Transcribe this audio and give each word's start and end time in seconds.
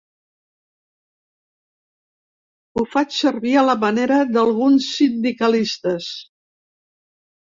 Ho 2.79 2.85
faig 2.95 3.13
servir 3.17 3.53
a 3.61 3.65
la 3.67 3.75
manera 3.83 4.17
d'alguns 4.37 4.87
sindicalistes. 5.01 6.09